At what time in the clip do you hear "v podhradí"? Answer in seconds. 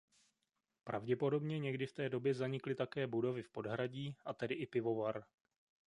3.43-4.17